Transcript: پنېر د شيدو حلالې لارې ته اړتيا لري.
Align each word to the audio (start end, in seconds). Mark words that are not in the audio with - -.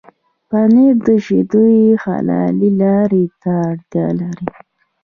پنېر 0.49 0.95
د 1.07 1.09
شيدو 1.25 1.63
حلالې 2.03 2.69
لارې 2.81 3.25
ته 3.41 3.53
اړتيا 3.71 4.07
لري. 4.19 4.47